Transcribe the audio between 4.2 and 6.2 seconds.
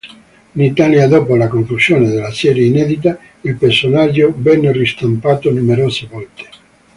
venne ristampato numerose